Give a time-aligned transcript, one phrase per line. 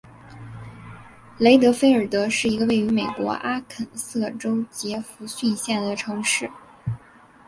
[1.37, 6.49] 雷德菲尔德是一个位于美国阿肯色州杰佛逊县的城市。